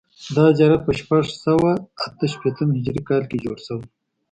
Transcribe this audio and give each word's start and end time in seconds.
دا 0.35 0.45
زیارت 0.57 0.81
په 0.85 0.91
شپږ 0.99 1.23
سوه 1.45 1.71
اته 2.05 2.25
شپېتم 2.33 2.67
هجري 2.77 3.01
کال 3.09 3.23
کې 3.29 3.37
جوړ 3.43 3.57
شوی. 3.65 3.87